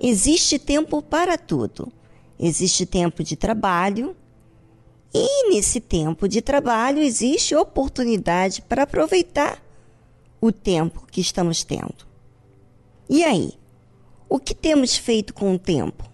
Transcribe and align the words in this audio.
existe 0.00 0.58
tempo 0.58 1.02
para 1.02 1.36
tudo. 1.36 1.92
Existe 2.38 2.86
tempo 2.86 3.22
de 3.22 3.36
trabalho, 3.36 4.16
e 5.12 5.50
nesse 5.50 5.80
tempo 5.80 6.28
de 6.28 6.40
trabalho 6.40 7.00
existe 7.00 7.54
oportunidade 7.54 8.62
para 8.62 8.84
aproveitar 8.84 9.60
o 10.40 10.52
tempo 10.52 11.06
que 11.10 11.20
estamos 11.20 11.64
tendo. 11.64 12.06
E 13.08 13.24
aí? 13.24 13.52
O 14.28 14.38
que 14.38 14.54
temos 14.54 14.96
feito 14.96 15.34
com 15.34 15.54
o 15.54 15.58
tempo? 15.58 16.08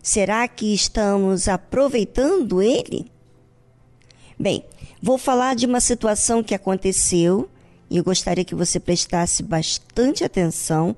Será 0.00 0.46
que 0.46 0.72
estamos 0.72 1.48
aproveitando 1.48 2.62
ele? 2.62 3.10
Bem, 4.38 4.64
vou 5.02 5.18
falar 5.18 5.56
de 5.56 5.66
uma 5.66 5.80
situação 5.80 6.42
que 6.42 6.54
aconteceu 6.54 7.50
e 7.90 7.96
eu 7.96 8.04
gostaria 8.04 8.44
que 8.44 8.54
você 8.54 8.78
prestasse 8.78 9.42
bastante 9.42 10.22
atenção, 10.22 10.96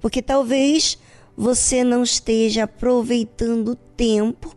porque 0.00 0.22
talvez 0.22 0.98
você 1.40 1.82
não 1.82 2.02
esteja 2.02 2.64
aproveitando 2.64 3.68
o 3.68 3.74
tempo 3.74 4.54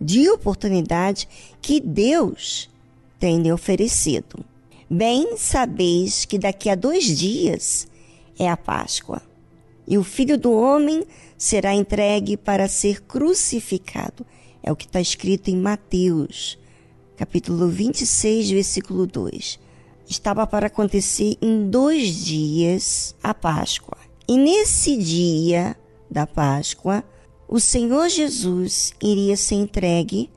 de 0.00 0.30
oportunidade 0.30 1.28
que 1.60 1.78
Deus 1.78 2.70
tem 3.20 3.42
lhe 3.42 3.52
oferecido. 3.52 4.42
Bem 4.88 5.36
sabeis 5.36 6.24
que 6.24 6.38
daqui 6.38 6.70
a 6.70 6.74
dois 6.74 7.04
dias 7.04 7.86
é 8.38 8.48
a 8.48 8.56
Páscoa, 8.56 9.20
e 9.86 9.98
o 9.98 10.02
Filho 10.02 10.38
do 10.38 10.54
Homem 10.54 11.04
será 11.36 11.74
entregue 11.74 12.38
para 12.38 12.66
ser 12.66 13.02
crucificado. 13.02 14.24
É 14.62 14.72
o 14.72 14.76
que 14.76 14.86
está 14.86 15.02
escrito 15.02 15.50
em 15.50 15.56
Mateus, 15.58 16.58
capítulo 17.14 17.68
26, 17.68 18.48
versículo 18.52 19.06
2. 19.06 19.60
Estava 20.08 20.46
para 20.46 20.68
acontecer 20.68 21.36
em 21.42 21.68
dois 21.68 22.24
dias 22.24 23.14
a 23.22 23.34
Páscoa. 23.34 23.98
E 24.26 24.38
nesse 24.38 24.96
dia 24.96 25.76
da 26.12 26.26
Páscoa, 26.26 27.02
o 27.48 27.58
Senhor 27.58 28.08
Jesus 28.08 28.92
iria 29.02 29.36
ser 29.36 29.56
entregue 29.56 30.30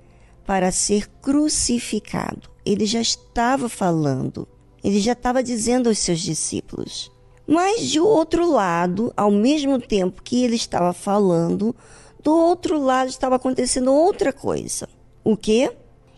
para 0.46 0.72
ser 0.72 1.08
crucificado. 1.22 2.50
Ele 2.66 2.86
já 2.86 3.02
estava 3.02 3.70
falando, 3.70 4.48
ele 4.84 5.00
já 5.00 5.12
estava 5.14 5.44
dizendo 5.44 5.90
aos 5.90 6.00
seus 6.00 6.20
discípulos. 6.20 7.12
Mas 7.48 7.88
de 7.90 8.00
outro 8.00 8.50
lado, 8.50 9.14
ao 9.16 9.30
mesmo 9.30 9.80
tempo 9.80 10.24
que 10.24 10.44
ele 10.44 10.56
estava 10.56 10.94
falando, 10.94 11.76
do 12.24 12.36
outro 12.36 12.80
lado 12.80 13.10
estava 13.10 13.36
acontecendo 13.36 13.94
outra 13.94 14.34
coisa. 14.34 14.90
O 15.24 15.38
que? 15.38 15.72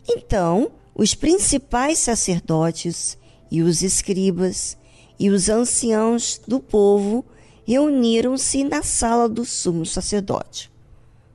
Então, 0.08 0.72
os 0.96 1.14
principais 1.14 2.00
sacerdotes 2.00 3.18
e 3.52 3.62
os 3.62 3.82
escribas 3.82 4.78
e 5.20 5.30
os 5.30 5.50
anciãos 5.50 6.40
do 6.48 6.60
povo 6.60 7.26
reuniram-se 7.68 8.64
na 8.64 8.82
sala 8.82 9.28
do 9.28 9.44
sumo 9.44 9.86
sacerdote, 9.86 10.72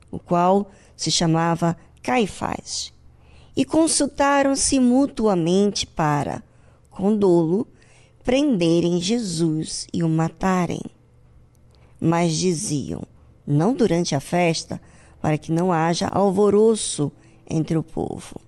o 0.09 0.17
qual 0.17 0.71
se 0.95 1.11
chamava 1.11 1.77
Caifás, 2.01 2.91
e 3.55 3.63
consultaram-se 3.63 4.79
mutuamente 4.79 5.85
para, 5.85 6.43
com 6.89 7.15
dolo, 7.15 7.67
prenderem 8.23 8.99
Jesus 8.99 9.85
e 9.93 10.01
o 10.01 10.09
matarem. 10.09 10.81
Mas 12.01 12.35
diziam, 12.35 13.03
não 13.45 13.75
durante 13.75 14.15
a 14.15 14.19
festa, 14.19 14.81
para 15.21 15.37
que 15.37 15.51
não 15.51 15.71
haja 15.71 16.07
alvoroço 16.07 17.11
entre 17.47 17.77
o 17.77 17.83
povo. 17.83 18.41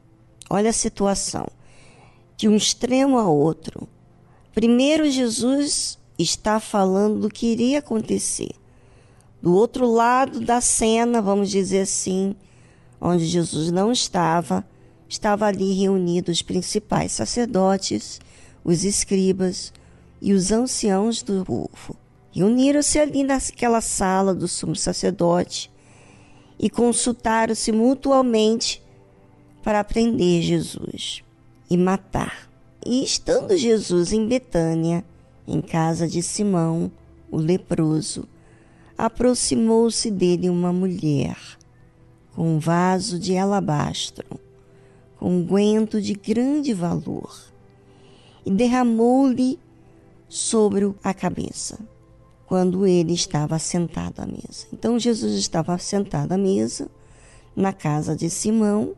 Olha 0.50 0.72
a 0.72 0.74
situação, 0.74 1.46
de 2.36 2.50
um 2.50 2.56
extremo 2.56 3.20
a 3.20 3.30
outro. 3.30 3.88
Primeiro, 4.56 5.08
Jesus 5.08 6.00
está 6.18 6.60
falando 6.60 7.22
do 7.22 7.30
que 7.30 7.48
iria 7.48 7.80
acontecer. 7.80 8.52
Do 9.42 9.54
outro 9.54 9.86
lado 9.86 10.40
da 10.40 10.62
cena, 10.62 11.22
vamos 11.22 11.50
dizer 11.50 11.82
assim, 11.82 12.36
onde 13.00 13.26
Jesus 13.26 13.72
não 13.72 13.92
estava, 13.92 14.66
estava 15.08 15.46
ali 15.46 15.74
reunidos 15.74 16.38
os 16.38 16.42
principais 16.42 17.12
sacerdotes, 17.12 18.20
os 18.64 18.84
escribas 18.84 19.72
e 20.22 20.34
os 20.34 20.52
anciãos 20.52 21.22
do 21.22 21.46
povo. 21.46 21.96
Reuniram-se 22.32 23.00
ali 23.00 23.24
naquela 23.24 23.82
sala 23.82 24.34
do 24.34 24.48
sumo 24.48 24.76
sacerdote 24.76 25.72
e 26.60 26.70
consultaram-se 26.70 27.72
mutuamente 27.72 28.82
para 29.64 29.84
prender 29.84 30.42
Jesus 30.42 31.24
e 31.70 31.78
matar. 31.78 32.50
E 32.86 33.04
estando 33.04 33.56
Jesus 33.58 34.14
em 34.14 34.28
Betânia, 34.28 35.04
em 35.48 35.62
casa 35.62 36.08
de 36.08 36.22
Simão, 36.22 36.92
o 37.32 37.38
leproso, 37.38 38.28
aproximou-se 38.98 40.10
dele 40.10 40.50
uma 40.50 40.72
mulher 40.72 41.38
com 42.34 42.56
um 42.56 42.60
vaso 42.60 43.20
de 43.20 43.38
alabastro, 43.38 44.26
com 45.18 45.38
um 45.38 45.44
guento 45.44 46.02
de 46.02 46.14
grande 46.14 46.74
valor, 46.74 47.34
e 48.46 48.52
derramou-lhe 48.52 49.60
sobre 50.28 50.94
a 51.04 51.14
cabeça, 51.14 51.80
quando 52.46 52.86
ele 52.86 53.14
estava 53.14 53.58
sentado 53.58 54.20
à 54.20 54.26
mesa. 54.26 54.68
Então 54.74 55.00
Jesus 55.00 55.36
estava 55.36 55.78
sentado 55.78 56.34
à 56.34 56.38
mesa 56.38 56.90
na 57.56 57.72
casa 57.72 58.16
de 58.16 58.30
Simão, 58.30 58.94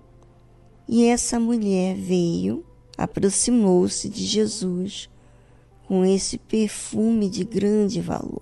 e 0.88 1.06
essa 1.06 1.40
mulher 1.40 1.96
veio, 1.96 2.66
aproximou-se 2.98 4.10
de 4.10 4.26
Jesus 4.26 5.10
com 5.88 6.04
esse 6.04 6.38
perfume 6.38 7.30
de 7.30 7.46
grande 7.46 8.02
valor 8.02 8.42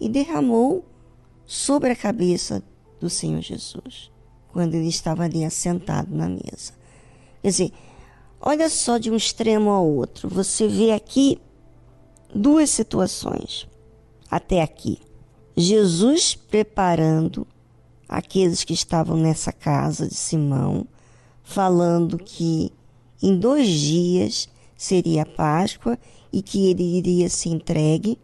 e 0.00 0.08
derramou 0.08 0.84
sobre 1.44 1.90
a 1.90 1.96
cabeça 1.96 2.62
do 3.00 3.10
Senhor 3.10 3.40
Jesus, 3.40 4.10
quando 4.52 4.74
ele 4.74 4.88
estava 4.88 5.24
ali 5.24 5.44
assentado 5.44 6.14
na 6.14 6.28
mesa. 6.28 6.72
Quer 7.42 7.48
dizer, 7.48 7.72
olha 8.40 8.70
só 8.70 8.98
de 8.98 9.10
um 9.10 9.16
extremo 9.16 9.70
ao 9.70 9.84
outro, 9.84 10.28
você 10.28 10.68
vê 10.68 10.92
aqui 10.92 11.40
duas 12.32 12.70
situações 12.70 13.66
até 14.30 14.62
aqui. 14.62 15.00
Jesus 15.56 16.36
preparando 16.36 17.44
aqueles 18.08 18.62
que 18.62 18.72
estavam 18.72 19.16
nessa 19.16 19.52
casa 19.52 20.06
de 20.06 20.14
Simão, 20.14 20.86
falando 21.42 22.16
que 22.16 22.72
em 23.20 23.36
dois 23.36 23.68
dias 23.68 24.48
seria 24.80 25.22
a 25.22 25.26
Páscoa 25.26 25.98
e 26.32 26.40
que 26.40 26.70
ele 26.70 26.82
iria 26.82 27.28
ser 27.28 27.50
entregue 27.50 28.18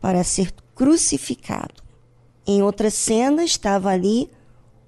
para 0.00 0.24
ser 0.24 0.52
crucificado. 0.74 1.80
Em 2.44 2.60
outra 2.60 2.90
cena 2.90 3.44
estava 3.44 3.90
ali 3.90 4.28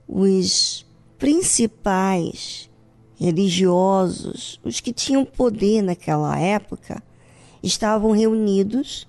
os 0.09 0.85
principais 1.17 2.69
religiosos, 3.15 4.61
os 4.65 4.81
que 4.81 4.93
tinham 4.93 5.25
poder 5.25 5.83
naquela 5.83 6.37
época, 6.37 7.01
estavam 7.63 8.11
reunidos 8.11 9.07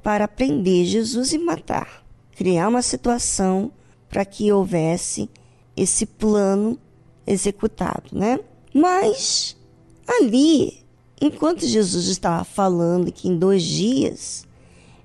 para 0.00 0.28
prender 0.28 0.86
Jesus 0.86 1.32
e 1.32 1.38
matar, 1.38 2.06
criar 2.36 2.68
uma 2.68 2.82
situação 2.82 3.72
para 4.08 4.24
que 4.24 4.52
houvesse 4.52 5.28
esse 5.76 6.06
plano 6.06 6.78
executado, 7.26 8.10
né? 8.12 8.38
Mas 8.72 9.56
ali 10.06 10.82
Enquanto 11.24 11.64
Jesus 11.64 12.08
estava 12.08 12.42
falando 12.42 13.12
que 13.12 13.28
em 13.28 13.38
dois 13.38 13.62
dias 13.62 14.44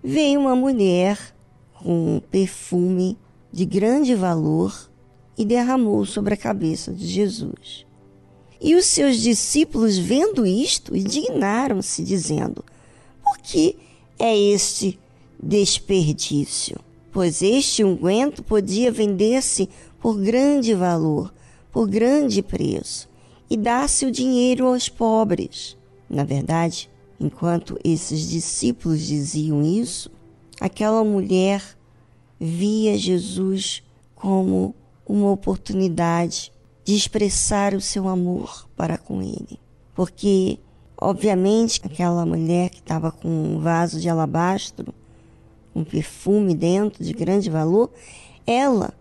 veio 0.04 0.40
uma 0.40 0.56
mulher 0.56 1.20
com 1.76 2.16
um 2.16 2.20
perfume 2.20 3.16
de 3.54 3.64
grande 3.66 4.16
valor 4.16 4.90
e 5.38 5.46
derramou 5.46 6.08
sobre 6.08 6.34
a 6.34 6.38
cabeça 6.38 6.92
de 6.92 7.06
Jesus. 7.06 7.86
E 8.60 8.74
os 8.74 8.88
seus 8.88 9.18
discípulos, 9.18 10.00
vendo 10.00 10.44
isto, 10.44 10.98
indignaram-se, 10.98 12.04
dizendo: 12.04 12.66
Por 13.24 13.38
que 13.38 13.76
é 14.18 14.36
este 14.36 15.00
desperdício? 15.40 16.80
Pois 17.12 17.44
este 17.44 17.84
unguento 17.84 18.42
podia 18.42 18.92
vender-se 18.92 19.70
por 20.02 20.18
grande 20.18 20.74
valor, 20.74 21.32
por 21.72 21.88
grande 21.88 22.42
preço, 22.42 23.08
e 23.48 23.56
dar-se 23.56 24.04
o 24.04 24.12
dinheiro 24.12 24.66
aos 24.66 24.90
pobres. 24.90 25.77
Na 26.10 26.24
verdade, 26.24 26.90
enquanto 27.20 27.78
esses 27.84 28.30
discípulos 28.30 29.02
diziam 29.02 29.62
isso, 29.62 30.10
aquela 30.60 31.04
mulher 31.04 31.64
via 32.40 32.98
Jesus 32.98 33.84
como 34.16 34.76
uma 35.06 35.32
oportunidade 35.32 36.52
de 36.84 36.96
expressar 36.96 37.74
o 37.74 37.82
seu 37.82 38.08
amor 38.08 38.68
para 38.76 38.98
com 38.98 39.22
ele. 39.22 39.60
Porque, 39.94 40.60
obviamente, 41.00 41.82
aquela 41.84 42.26
mulher 42.26 42.70
que 42.70 42.80
estava 42.80 43.12
com 43.12 43.28
um 43.28 43.60
vaso 43.60 44.00
de 44.00 44.08
alabastro, 44.08 44.94
um 45.76 45.84
perfume 45.84 46.56
dentro 46.56 47.04
de 47.04 47.14
grande 47.14 47.50
valor, 47.50 47.92
ela 48.46 48.94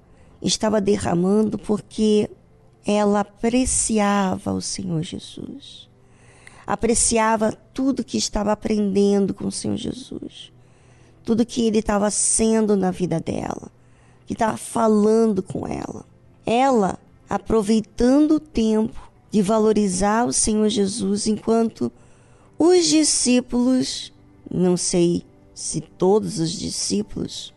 estava 0.43 0.81
derramando 0.81 1.59
porque 1.59 2.29
ela 2.85 3.21
apreciava 3.21 4.53
o 4.53 4.61
Senhor 4.61 5.03
Jesus 5.03 5.87
apreciava 6.67 7.53
tudo 7.73 8.05
que 8.05 8.19
estava 8.19 8.53
aprendendo 8.53 9.33
com 9.33 9.47
o 9.47 9.53
Senhor 9.53 9.77
Jesus, 9.77 10.53
tudo 11.25 11.47
que 11.47 11.67
ele 11.67 11.79
estava 11.79 12.11
sendo 12.11 12.77
na 12.77 12.91
vida 12.91 13.21
dela, 13.21 13.71
que 14.27 14.33
estava 14.33 14.57
falando 14.57 15.43
com 15.43 15.67
ela. 15.67 16.05
Ela 16.45 16.99
aproveitando 17.29 18.33
o 18.33 18.41
tempo 18.41 19.01
de 19.31 19.43
valorizar 19.43 20.25
o 20.25 20.33
Senhor 20.33 20.69
Jesus 20.69 21.27
enquanto 21.27 21.93
os 22.59 22.87
discípulos, 22.87 24.13
não 24.51 24.77
sei 24.77 25.25
se 25.55 25.81
todos 25.81 26.39
os 26.39 26.53
discípulos, 26.53 27.53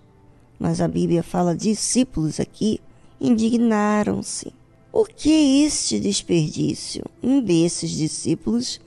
mas 0.59 0.81
a 0.81 0.87
Bíblia 0.87 1.23
fala 1.23 1.55
discípulos 1.55 2.39
aqui, 2.39 2.81
indignaram-se. 3.19 4.53
Por 4.91 5.07
que 5.07 5.63
este 5.63 5.99
desperdício? 5.99 7.05
Um 7.23 7.39
desses 7.39 7.91
discípulos 7.91 8.81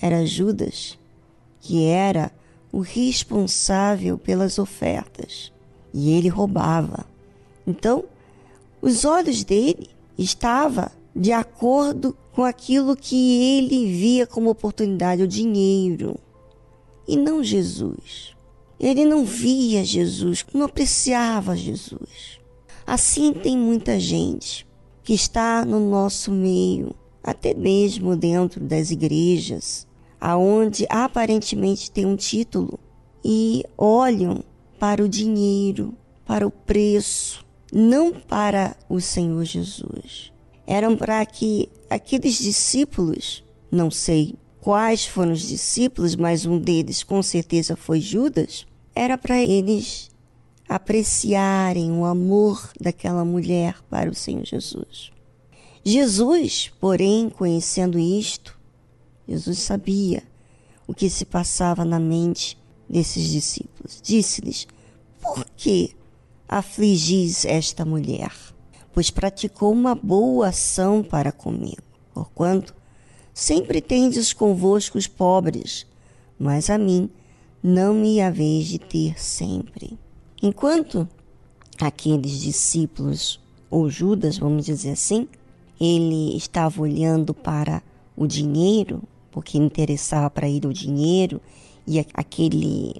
era 0.00 0.24
Judas, 0.24 0.98
que 1.60 1.84
era 1.84 2.32
o 2.72 2.80
responsável 2.80 4.16
pelas 4.16 4.58
ofertas, 4.58 5.52
e 5.92 6.12
ele 6.12 6.28
roubava. 6.28 7.06
Então, 7.66 8.04
os 8.80 9.04
olhos 9.04 9.44
dele 9.44 9.90
estavam 10.16 10.88
de 11.14 11.32
acordo 11.32 12.16
com 12.32 12.44
aquilo 12.44 12.96
que 12.96 13.58
ele 13.58 13.92
via 13.92 14.26
como 14.26 14.50
oportunidade, 14.50 15.22
o 15.22 15.28
dinheiro, 15.28 16.16
e 17.06 17.16
não 17.16 17.42
Jesus. 17.42 18.34
Ele 18.78 19.04
não 19.04 19.24
via 19.24 19.84
Jesus, 19.84 20.46
não 20.54 20.66
apreciava 20.66 21.56
Jesus. 21.56 22.40
Assim 22.86 23.32
tem 23.32 23.56
muita 23.56 24.00
gente 24.00 24.66
que 25.02 25.12
está 25.12 25.64
no 25.64 25.80
nosso 25.80 26.30
meio, 26.30 26.94
até 27.22 27.52
mesmo 27.52 28.16
dentro 28.16 28.60
das 28.60 28.90
igrejas, 28.90 29.86
aonde 30.20 30.86
aparentemente 30.88 31.90
tem 31.90 32.04
um 32.04 32.16
título 32.16 32.78
e 33.24 33.64
olham 33.76 34.44
para 34.78 35.02
o 35.02 35.08
dinheiro, 35.08 35.94
para 36.26 36.46
o 36.46 36.50
preço, 36.50 37.44
não 37.72 38.12
para 38.12 38.76
o 38.88 39.00
Senhor 39.00 39.44
Jesus. 39.44 40.32
Eram 40.66 40.96
para 40.96 41.24
que 41.24 41.68
aqueles 41.88 42.38
discípulos, 42.38 43.42
não 43.70 43.90
sei 43.90 44.34
quais 44.60 45.06
foram 45.06 45.32
os 45.32 45.42
discípulos, 45.48 46.14
mas 46.14 46.44
um 46.44 46.58
deles 46.58 47.02
com 47.02 47.22
certeza 47.22 47.74
foi 47.76 48.00
Judas, 48.00 48.66
era 48.94 49.16
para 49.16 49.40
eles 49.40 50.10
apreciarem 50.68 51.90
o 51.90 52.04
amor 52.04 52.70
daquela 52.80 53.24
mulher 53.24 53.76
para 53.88 54.10
o 54.10 54.14
Senhor 54.14 54.44
Jesus. 54.44 55.10
Jesus, 55.82 56.70
porém, 56.78 57.30
conhecendo 57.30 57.98
isto, 57.98 58.59
Jesus 59.30 59.60
sabia 59.60 60.24
o 60.88 60.92
que 60.92 61.08
se 61.08 61.24
passava 61.24 61.84
na 61.84 62.00
mente 62.00 62.58
desses 62.88 63.30
discípulos. 63.30 64.00
Disse-lhes: 64.02 64.66
Por 65.20 65.46
que 65.56 65.94
afligis 66.48 67.44
esta 67.44 67.84
mulher? 67.84 68.32
Pois 68.92 69.08
praticou 69.08 69.72
uma 69.72 69.94
boa 69.94 70.48
ação 70.48 71.00
para 71.00 71.30
comigo. 71.30 71.80
Porquanto 72.12 72.74
sempre 73.32 73.80
tendes 73.80 74.32
convosco 74.32 74.98
os 74.98 75.06
pobres, 75.06 75.86
mas 76.36 76.68
a 76.68 76.76
mim 76.76 77.08
não 77.62 77.94
me 77.94 78.20
haveis 78.20 78.66
de 78.66 78.80
ter 78.80 79.22
sempre. 79.22 79.96
Enquanto 80.42 81.08
aqueles 81.80 82.40
discípulos, 82.40 83.38
ou 83.70 83.88
Judas, 83.88 84.38
vamos 84.38 84.66
dizer 84.66 84.90
assim, 84.90 85.28
ele 85.80 86.36
estava 86.36 86.82
olhando 86.82 87.32
para 87.32 87.80
o 88.16 88.26
dinheiro, 88.26 89.02
porque 89.30 89.58
interessava 89.58 90.28
para 90.30 90.48
ele 90.48 90.66
o 90.66 90.72
dinheiro 90.72 91.40
e 91.86 92.04
aquele 92.14 92.94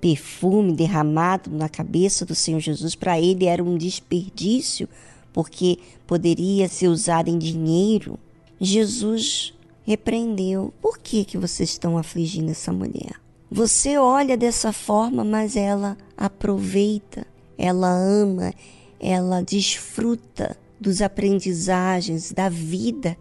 perfume 0.00 0.72
derramado 0.72 1.50
na 1.50 1.68
cabeça 1.68 2.24
do 2.24 2.34
Senhor 2.34 2.60
Jesus, 2.60 2.94
para 2.94 3.20
ele 3.20 3.46
era 3.46 3.62
um 3.62 3.76
desperdício, 3.76 4.88
porque 5.32 5.78
poderia 6.06 6.68
ser 6.68 6.88
usado 6.88 7.28
em 7.28 7.38
dinheiro. 7.38 8.18
Jesus 8.60 9.54
repreendeu: 9.84 10.72
Por 10.80 10.98
que, 10.98 11.24
que 11.24 11.38
vocês 11.38 11.70
estão 11.70 11.98
afligindo 11.98 12.50
essa 12.50 12.72
mulher? 12.72 13.20
Você 13.50 13.96
olha 13.96 14.36
dessa 14.36 14.72
forma, 14.72 15.24
mas 15.24 15.56
ela 15.56 15.96
aproveita, 16.16 17.26
ela 17.56 17.88
ama, 17.88 18.52
ela 18.98 19.40
desfruta 19.42 20.56
dos 20.80 21.00
aprendizagens 21.00 22.32
da 22.32 22.48
vida 22.48 23.16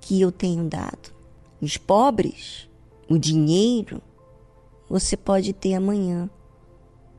que 0.00 0.20
eu 0.20 0.30
tenho 0.30 0.64
dado. 0.64 1.15
Os 1.60 1.76
pobres, 1.76 2.68
o 3.08 3.18
dinheiro, 3.18 4.02
você 4.88 5.16
pode 5.16 5.52
ter 5.52 5.74
amanhã, 5.74 6.28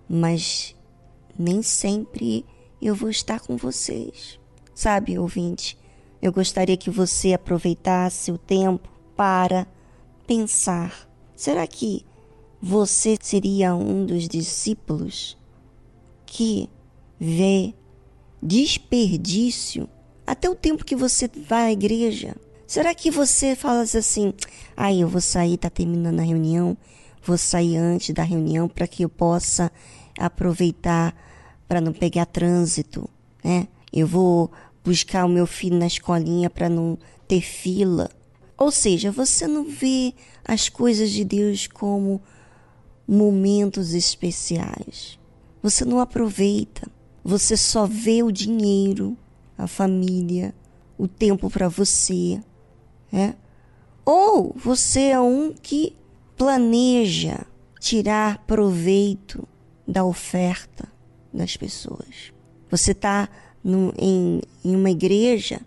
mas 0.08 0.76
nem 1.38 1.62
sempre 1.62 2.46
eu 2.82 2.96
vou 2.96 3.10
estar 3.10 3.40
com 3.40 3.58
vocês. 3.58 4.40
Sabe, 4.74 5.18
ouvinte, 5.18 5.78
eu 6.22 6.32
gostaria 6.32 6.78
que 6.78 6.90
você 6.90 7.34
aproveitasse 7.34 8.32
o 8.32 8.38
tempo 8.38 8.88
para 9.16 9.68
pensar: 10.28 11.10
será 11.36 11.66
que 11.66 12.06
você 12.62 13.18
seria 13.20 13.76
um 13.76 14.06
dos 14.06 14.28
discípulos 14.28 15.38
que 16.26 16.70
vê 17.20 17.74
desperdício 18.42 19.90
até 20.26 20.50
o 20.50 20.56
tempo 20.56 20.86
que 20.86 20.96
você 20.96 21.28
vai 21.28 21.68
à 21.68 21.72
igreja? 21.72 22.36
Será 22.68 22.94
que 22.94 23.10
você 23.10 23.56
fala 23.56 23.84
assim: 23.84 24.34
aí 24.76 24.98
ah, 24.98 25.02
eu 25.04 25.08
vou 25.08 25.22
sair, 25.22 25.58
tá 25.58 25.70
terminando 25.70 26.20
a 26.20 26.24
reunião, 26.24 26.76
vou 27.24 27.38
sair 27.38 27.78
antes 27.78 28.14
da 28.14 28.24
reunião 28.24 28.68
para 28.68 28.86
que 28.86 29.04
eu 29.04 29.10
possa 29.10 29.72
aproveitar 30.20 31.16
para 31.66 31.80
não 31.80 31.94
pegar 31.94 32.26
trânsito, 32.26 33.10
né? 33.42 33.70
Eu 33.92 34.06
vou 34.06 34.52
buscar 34.84 35.26
o 35.26 35.30
meu 35.30 35.48
filho 35.48 35.78
na 35.78 35.88
escolinha 35.88 36.50
para 36.50 36.68
não 36.68 36.98
ter 37.26 37.40
fila. 37.40 38.10
Ou 38.58 38.70
seja, 38.70 39.12
você 39.12 39.48
não 39.48 39.64
vê 39.64 40.14
as 40.44 40.68
coisas 40.68 41.10
de 41.12 41.24
Deus 41.24 41.68
como 41.68 42.22
momentos 43.08 43.94
especiais. 43.94 45.18
Você 45.64 45.86
não 45.86 46.02
aproveita. 46.02 46.90
Você 47.24 47.56
só 47.56 47.86
vê 47.86 48.24
o 48.24 48.32
dinheiro, 48.32 49.18
a 49.58 49.68
família, 49.68 50.54
o 50.98 51.08
tempo 51.08 51.50
para 51.50 51.70
você, 51.70 52.42
né? 53.12 53.36
Ou 54.06 54.56
você 54.56 55.08
é 55.10 55.20
um 55.20 55.54
que 55.54 55.96
planeja 56.38 57.46
tirar 57.80 58.40
proveito 58.46 59.48
da 59.88 60.04
oferta 60.04 60.88
das 61.34 61.58
pessoas. 61.58 62.32
Você 62.70 62.92
está 62.92 63.30
em, 63.64 64.42
em 64.64 64.76
uma 64.76 64.90
igreja 64.90 65.62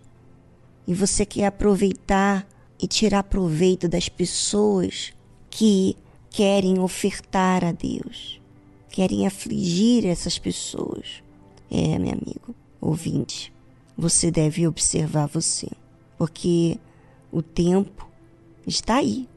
e 0.87 0.93
você 0.93 1.25
quer 1.25 1.45
aproveitar 1.45 2.47
e 2.81 2.87
tirar 2.87 3.23
proveito 3.23 3.87
das 3.87 4.09
pessoas 4.09 5.13
que 5.49 5.95
querem 6.29 6.79
ofertar 6.79 7.63
a 7.63 7.71
Deus, 7.71 8.41
querem 8.89 9.27
afligir 9.27 10.05
essas 10.05 10.39
pessoas. 10.39 11.21
É, 11.69 11.99
meu 11.99 12.13
amigo, 12.13 12.55
ouvinte, 12.79 13.53
você 13.97 14.31
deve 14.31 14.67
observar 14.67 15.27
você, 15.27 15.67
porque 16.17 16.79
o 17.31 17.41
tempo 17.41 18.07
está 18.67 18.95
aí. 18.95 19.27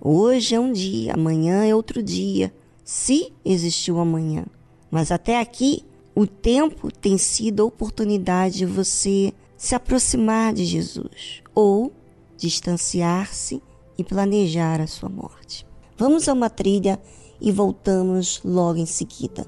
Hoje 0.00 0.54
é 0.54 0.60
um 0.60 0.72
dia, 0.72 1.14
amanhã 1.14 1.64
é 1.64 1.74
outro 1.74 2.02
dia, 2.02 2.52
se 2.84 3.32
existiu 3.44 3.98
amanhã. 3.98 4.46
Mas 4.90 5.10
até 5.10 5.40
aqui, 5.40 5.84
o 6.14 6.26
tempo 6.26 6.90
tem 6.90 7.18
sido 7.18 7.62
a 7.62 7.66
oportunidade 7.66 8.58
de 8.58 8.66
você 8.66 9.32
se 9.56 9.74
aproximar 9.74 10.52
de 10.52 10.64
Jesus 10.64 11.42
ou 11.54 11.92
distanciar-se 12.36 13.62
e 13.96 14.04
planejar 14.04 14.80
a 14.80 14.86
sua 14.86 15.08
morte. 15.08 15.66
Vamos 15.96 16.28
a 16.28 16.32
uma 16.32 16.48
trilha 16.48 17.00
e 17.40 17.50
voltamos 17.50 18.40
logo 18.44 18.78
em 18.78 18.86
seguida. 18.86 19.44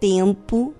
Tempo 0.00 0.74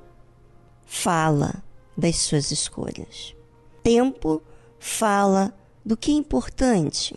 fala 0.86 1.62
das 1.94 2.16
suas 2.16 2.50
escolhas. 2.50 3.34
Tempo 3.82 4.42
fala 4.78 5.54
do 5.84 5.94
que 5.94 6.10
é 6.10 6.14
importante. 6.14 7.14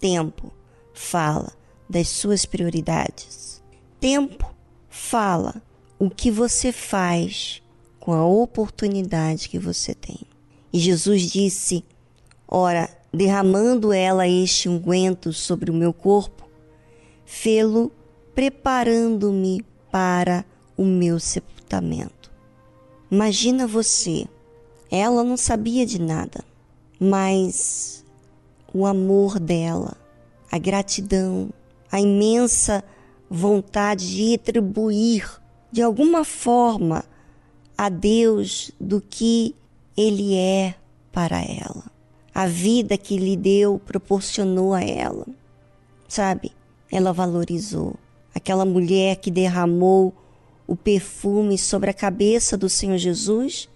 Tempo 0.00 0.52
fala 0.94 1.52
das 1.88 2.08
suas 2.08 2.46
prioridades. 2.46 3.60
Tempo 3.98 4.54
fala 4.88 5.60
o 5.98 6.08
que 6.08 6.30
você 6.30 6.70
faz 6.70 7.60
com 7.98 8.12
a 8.12 8.24
oportunidade 8.24 9.48
que 9.48 9.58
você 9.58 9.92
tem. 9.92 10.20
E 10.72 10.78
Jesus 10.78 11.22
disse: 11.22 11.84
Ora, 12.46 12.88
derramando 13.12 13.92
ela 13.92 14.28
este 14.28 14.68
unguento 14.68 15.32
sobre 15.32 15.72
o 15.72 15.74
meu 15.74 15.92
corpo, 15.92 16.48
fê-lo 17.26 17.90
preparando-me 18.32 19.64
para 19.90 20.44
o 20.80 20.84
meu 20.86 21.20
sepultamento. 21.20 22.32
Imagina 23.10 23.66
você, 23.66 24.26
ela 24.90 25.22
não 25.22 25.36
sabia 25.36 25.84
de 25.84 26.00
nada, 26.00 26.42
mas 26.98 28.02
o 28.72 28.86
amor 28.86 29.38
dela, 29.38 29.94
a 30.50 30.56
gratidão, 30.56 31.50
a 31.92 32.00
imensa 32.00 32.82
vontade 33.28 34.08
de 34.08 34.30
retribuir 34.30 35.30
de 35.70 35.82
alguma 35.82 36.24
forma 36.24 37.04
a 37.76 37.90
Deus 37.90 38.70
do 38.80 39.02
que 39.02 39.54
Ele 39.94 40.34
é 40.34 40.74
para 41.12 41.42
ela. 41.42 41.92
A 42.34 42.46
vida 42.46 42.96
que 42.96 43.18
lhe 43.18 43.36
deu 43.36 43.78
proporcionou 43.78 44.72
a 44.72 44.80
ela. 44.80 45.26
Sabe? 46.08 46.52
Ela 46.90 47.12
valorizou. 47.12 47.96
Aquela 48.34 48.64
mulher 48.64 49.16
que 49.16 49.30
derramou 49.30 50.14
o 50.70 50.76
perfume 50.76 51.58
sobre 51.58 51.90
a 51.90 51.92
cabeça 51.92 52.56
do 52.56 52.68
Senhor 52.68 52.96
Jesus, 52.96 53.68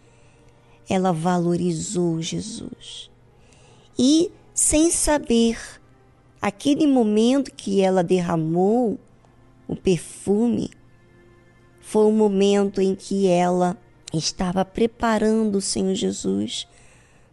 ela 0.89 1.11
valorizou 1.13 2.23
Jesus. 2.23 3.11
E, 3.99 4.31
sem 4.55 4.93
saber, 4.93 5.59
aquele 6.41 6.87
momento 6.87 7.53
que 7.53 7.81
ela 7.81 8.05
derramou 8.05 8.97
o 9.67 9.75
perfume, 9.75 10.71
foi 11.81 12.05
o 12.05 12.13
momento 12.13 12.81
em 12.81 12.95
que 12.95 13.27
ela 13.27 13.77
estava 14.13 14.65
preparando 14.65 15.57
o 15.57 15.61
Senhor 15.61 15.97
Jesus 15.97 16.65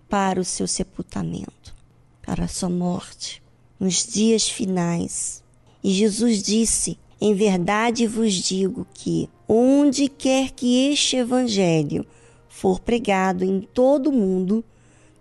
para 0.09 0.41
o 0.41 0.43
seu 0.43 0.65
sepultamento, 0.65 1.75
para 2.23 2.45
a 2.45 2.47
sua 2.47 2.67
morte, 2.67 3.43
nos 3.79 4.07
dias 4.07 4.49
finais. 4.49 5.43
E 5.83 5.91
Jesus 5.91 6.41
disse: 6.41 6.97
Em 7.21 7.35
verdade 7.35 8.07
vos 8.07 8.33
digo 8.33 8.87
que, 8.91 9.29
onde 9.53 10.07
quer 10.07 10.51
que 10.51 10.89
este 10.89 11.17
evangelho 11.17 12.07
for 12.47 12.79
pregado 12.79 13.43
em 13.43 13.59
todo 13.59 14.07
o 14.07 14.13
mundo, 14.13 14.63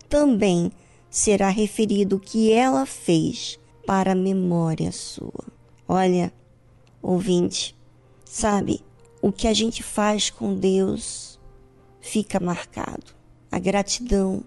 também 0.09 0.71
será 1.11 1.49
referido 1.49 2.15
o 2.15 2.21
que 2.21 2.53
ela 2.53 2.87
fez 2.87 3.59
para 3.85 4.13
a 4.13 4.15
memória 4.15 4.93
sua. 4.93 5.45
Olha, 5.89 6.33
ouvinte, 7.03 7.75
sabe, 8.25 8.81
o 9.21 9.33
que 9.33 9.49
a 9.49 9.53
gente 9.53 9.83
faz 9.83 10.31
com 10.31 10.55
Deus 10.55 11.37
fica 12.01 12.39
marcado. 12.39 13.13
A 13.51 13.59
gratidão 13.59 14.45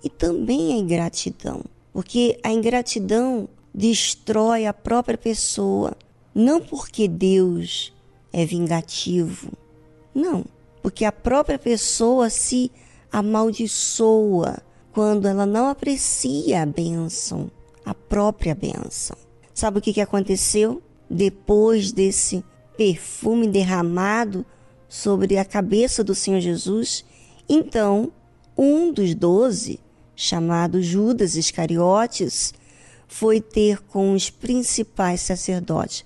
e 0.00 0.08
também 0.08 0.74
a 0.74 0.76
ingratidão, 0.76 1.64
porque 1.92 2.38
a 2.40 2.52
ingratidão 2.52 3.48
destrói 3.74 4.64
a 4.64 4.72
própria 4.72 5.18
pessoa, 5.18 5.96
não 6.32 6.60
porque 6.60 7.08
Deus 7.08 7.93
é 8.34 8.44
vingativo, 8.44 9.52
não, 10.14 10.44
porque 10.82 11.04
a 11.04 11.12
própria 11.12 11.58
pessoa 11.58 12.28
se 12.28 12.70
amaldiçoa 13.10 14.58
quando 14.92 15.26
ela 15.26 15.46
não 15.46 15.68
aprecia 15.68 16.62
a 16.62 16.66
bênção, 16.66 17.50
a 17.84 17.94
própria 17.94 18.54
bênção. 18.54 19.16
Sabe 19.52 19.78
o 19.78 19.80
que, 19.80 19.92
que 19.92 20.00
aconteceu 20.00 20.82
depois 21.08 21.92
desse 21.92 22.44
perfume 22.76 23.46
derramado 23.46 24.44
sobre 24.88 25.38
a 25.38 25.44
cabeça 25.44 26.02
do 26.02 26.14
Senhor 26.14 26.40
Jesus? 26.40 27.04
Então, 27.48 28.12
um 28.56 28.92
dos 28.92 29.14
doze 29.14 29.78
chamado 30.16 30.82
Judas 30.82 31.36
Iscariotes, 31.36 32.54
foi 33.06 33.40
ter 33.40 33.80
com 33.82 34.12
os 34.12 34.30
principais 34.30 35.20
sacerdotes. 35.20 36.04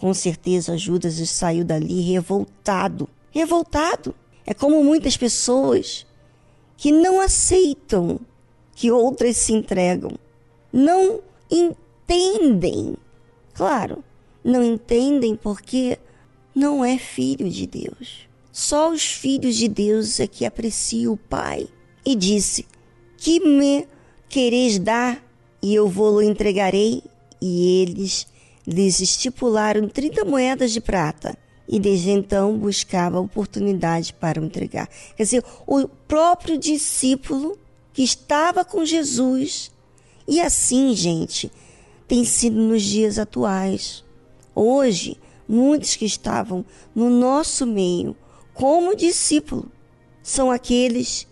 Com 0.00 0.14
certeza, 0.14 0.78
Judas 0.78 1.16
saiu 1.28 1.62
dali 1.62 2.00
revoltado. 2.00 3.06
Revoltado. 3.30 4.14
É 4.46 4.54
como 4.54 4.82
muitas 4.82 5.14
pessoas 5.14 6.06
que 6.74 6.90
não 6.90 7.20
aceitam 7.20 8.18
que 8.74 8.90
outras 8.90 9.36
se 9.36 9.52
entregam. 9.52 10.12
Não 10.72 11.20
entendem. 11.50 12.96
Claro, 13.52 14.02
não 14.42 14.64
entendem 14.64 15.36
porque 15.36 15.98
não 16.54 16.82
é 16.82 16.96
filho 16.96 17.50
de 17.50 17.66
Deus. 17.66 18.26
Só 18.50 18.90
os 18.90 19.04
filhos 19.04 19.54
de 19.54 19.68
Deus 19.68 20.18
é 20.18 20.26
que 20.26 20.46
apreciam 20.46 21.12
o 21.12 21.18
Pai. 21.18 21.68
E 22.06 22.14
disse: 22.14 22.66
que 23.18 23.38
me 23.38 23.86
quereis 24.30 24.78
dar? 24.78 25.22
E 25.60 25.74
eu 25.74 25.86
vou-lo 25.86 26.22
entregarei. 26.22 27.02
E 27.38 27.82
eles 27.82 28.26
lhes 28.66 29.00
estipularam 29.00 29.88
trinta 29.88 30.24
moedas 30.24 30.72
de 30.72 30.80
prata. 30.80 31.36
E 31.68 31.78
desde 31.78 32.10
então 32.10 32.58
buscava 32.58 33.20
oportunidade 33.20 34.12
para 34.12 34.40
o 34.40 34.44
entregar. 34.44 34.88
Quer 35.16 35.22
dizer, 35.22 35.44
o 35.66 35.86
próprio 35.86 36.58
discípulo 36.58 37.56
que 37.92 38.02
estava 38.02 38.64
com 38.64 38.84
Jesus. 38.84 39.70
E 40.26 40.40
assim, 40.40 40.94
gente, 40.94 41.50
tem 42.08 42.24
sido 42.24 42.60
nos 42.60 42.82
dias 42.82 43.18
atuais. 43.18 44.04
Hoje, 44.54 45.16
muitos 45.48 45.94
que 45.94 46.04
estavam 46.04 46.64
no 46.94 47.08
nosso 47.08 47.64
meio, 47.66 48.16
como 48.52 48.96
discípulo, 48.96 49.70
são 50.22 50.50
aqueles 50.50 51.26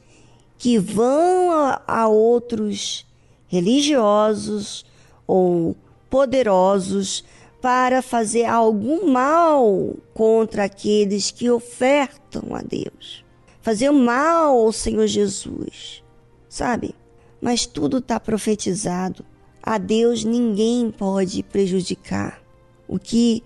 que 0.57 0.79
vão 0.79 1.51
a, 1.51 1.83
a 1.87 2.09
outros 2.09 3.07
religiosos 3.49 4.85
ou 5.27 5.77
poderosos 6.09 7.25
para 7.61 8.01
fazer 8.03 8.45
algum 8.45 9.11
mal 9.11 9.97
contra 10.15 10.65
aqueles 10.65 11.31
que 11.31 11.51
ofertam 11.51 12.55
a 12.55 12.63
Deus. 12.63 13.25
Fazer 13.61 13.91
mal 13.91 14.57
ao 14.57 14.73
Senhor 14.73 15.07
Jesus, 15.07 16.03
sabe? 16.49 16.95
Mas 17.41 17.67
tudo 17.67 17.99
está 17.99 18.19
profetizado. 18.19 19.25
A 19.63 19.77
Deus 19.77 20.25
ninguém 20.25 20.91
pode 20.91 21.43
prejudicar. 21.43 22.41
O 22.87 22.99
que 22.99 23.43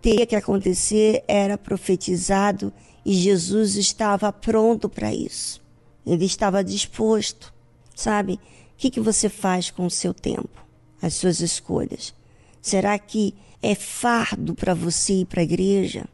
teria 0.00 0.26
que 0.26 0.36
acontecer 0.36 1.22
era 1.26 1.58
profetizado 1.58 2.72
e 3.04 3.12
Jesus 3.12 3.76
estava 3.76 4.32
pronto 4.32 4.88
para 4.88 5.12
isso. 5.14 5.62
Ele 6.06 6.24
estava 6.24 6.62
disposto, 6.62 7.52
sabe? 7.94 8.34
O 8.34 8.38
que, 8.76 8.90
que 8.90 9.00
você 9.00 9.28
faz 9.28 9.70
com 9.70 9.86
o 9.86 9.90
seu 9.90 10.14
tempo, 10.14 10.65
as 11.06 11.14
suas 11.14 11.40
escolhas? 11.40 12.14
Será 12.60 12.98
que 12.98 13.34
é 13.62 13.74
fardo 13.74 14.54
para 14.54 14.74
você 14.74 15.20
ir 15.20 15.26
para 15.26 15.40
a 15.40 15.44
igreja? 15.44 16.06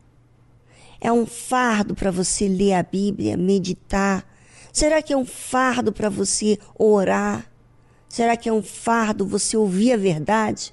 É 1.01 1.11
um 1.11 1.27
fardo 1.27 1.95
para 1.95 2.11
você 2.11 2.47
ler 2.47 2.75
a 2.75 2.83
Bíblia, 2.83 3.37
meditar? 3.37 4.25
Será 4.73 5.03
que 5.03 5.13
é 5.13 5.17
um 5.17 5.25
fardo 5.25 5.93
para 5.93 6.09
você 6.09 6.59
orar? 6.79 7.51
Será 8.09 8.37
que 8.37 8.49
é 8.49 8.53
um 8.53 8.63
fardo 8.63 9.27
você 9.27 9.57
ouvir 9.57 9.93
a 9.93 9.97
verdade? 9.97 10.73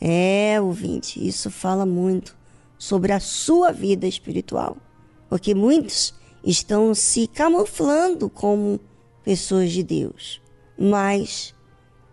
É, 0.00 0.60
ouvinte, 0.60 1.24
isso 1.26 1.50
fala 1.50 1.86
muito 1.86 2.36
sobre 2.76 3.12
a 3.12 3.20
sua 3.20 3.70
vida 3.70 4.06
espiritual. 4.06 4.76
Porque 5.28 5.54
muitos 5.54 6.14
estão 6.42 6.94
se 6.94 7.26
camuflando 7.26 8.28
como 8.28 8.80
pessoas 9.22 9.72
de 9.72 9.82
Deus, 9.82 10.40
mas 10.78 11.54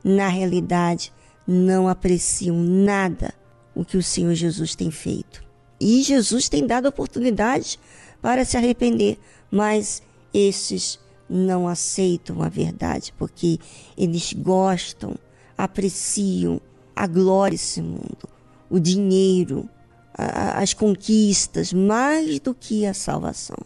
na 0.04 0.28
realidade 0.28 1.12
não 1.52 1.88
apreciam 1.88 2.58
nada 2.58 3.34
o 3.76 3.84
que 3.84 3.98
o 3.98 4.04
Senhor 4.04 4.34
Jesus 4.34 4.76
tem 4.76 4.90
feito. 4.90 5.44
E 5.80 6.04
Jesus 6.04 6.48
tem 6.48 6.66
dado 6.66 6.88
oportunidade 6.88 7.80
para 8.22 8.46
se 8.46 8.56
arrepender, 8.56 9.18
mas 9.50 10.02
esses 10.34 11.00
não 11.30 11.68
aceitam 11.68 12.42
a 12.42 12.50
verdade 12.50 13.14
porque 13.18 13.58
eles 13.98 14.34
gostam, 14.34 15.16
apreciam 15.58 16.62
a 16.96 17.08
glória 17.08 17.58
desse 17.58 17.82
mundo, 17.82 18.30
o 18.70 18.80
dinheiro, 18.80 19.68
a, 20.14 20.62
as 20.62 20.74
conquistas 20.74 21.74
mais 21.74 22.40
do 22.40 22.54
que 22.54 22.86
a 22.86 22.94
salvação 22.94 23.58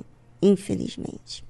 infelizmente. 0.41 1.44